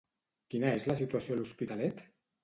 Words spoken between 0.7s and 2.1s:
és la situació a l'Hospitalet?